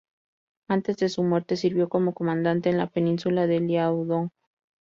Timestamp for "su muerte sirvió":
1.09-1.87